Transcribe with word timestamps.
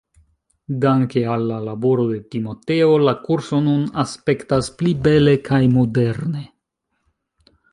Danke 0.85 1.21
al 1.33 1.43
la 1.49 1.59
laboro 1.65 2.05
de 2.13 2.17
Timoteo, 2.35 2.95
la 3.03 3.13
kurso 3.27 3.59
nun 3.67 3.85
aspektas 4.07 4.71
pli 4.81 4.95
bele 5.09 5.37
kaj 5.51 5.61
moderne. 5.79 6.43